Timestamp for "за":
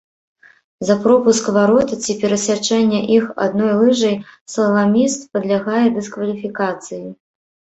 0.87-0.95